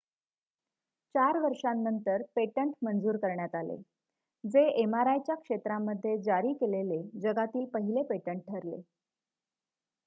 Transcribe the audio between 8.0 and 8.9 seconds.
patent ठरले